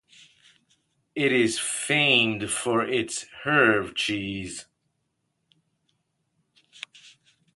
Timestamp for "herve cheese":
3.43-4.65